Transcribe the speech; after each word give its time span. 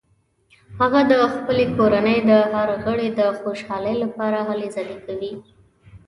هغه 0.79 1.01
د 1.11 1.13
خپلې 1.35 1.65
کورنۍ 1.77 2.17
د 2.29 2.31
هر 2.53 2.69
غړي 2.85 3.07
د 3.19 3.21
خوشحالۍ 3.39 3.95
لپاره 4.03 4.37
هلې 4.49 4.67
ځلې 4.75 4.97
کوي 5.05 5.33